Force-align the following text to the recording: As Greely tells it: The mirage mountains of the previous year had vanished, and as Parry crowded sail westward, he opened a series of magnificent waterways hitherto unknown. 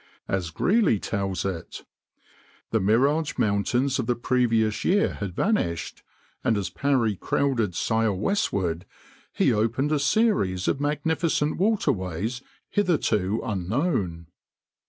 As 0.27 0.49
Greely 0.49 0.97
tells 0.97 1.45
it: 1.45 1.83
The 2.71 2.79
mirage 2.79 3.37
mountains 3.37 3.99
of 3.99 4.07
the 4.07 4.15
previous 4.15 4.83
year 4.83 5.13
had 5.13 5.35
vanished, 5.35 6.01
and 6.43 6.57
as 6.57 6.71
Parry 6.71 7.15
crowded 7.15 7.75
sail 7.75 8.17
westward, 8.17 8.87
he 9.31 9.53
opened 9.53 9.91
a 9.91 9.99
series 9.99 10.67
of 10.67 10.81
magnificent 10.81 11.57
waterways 11.57 12.41
hitherto 12.71 13.41
unknown. 13.45 14.25